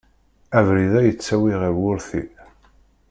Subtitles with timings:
[0.57, 2.23] Abrid-a yettawi ɣer wurti.